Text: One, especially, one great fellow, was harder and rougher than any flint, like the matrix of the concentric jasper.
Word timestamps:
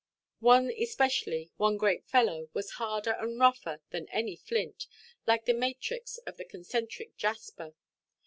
One, 0.39 0.71
especially, 0.71 1.51
one 1.57 1.77
great 1.77 2.07
fellow, 2.07 2.49
was 2.53 2.71
harder 2.81 3.11
and 3.19 3.39
rougher 3.39 3.81
than 3.91 4.07
any 4.09 4.35
flint, 4.35 4.87
like 5.27 5.45
the 5.45 5.53
matrix 5.53 6.17
of 6.25 6.37
the 6.37 6.45
concentric 6.45 7.15
jasper. 7.17 7.75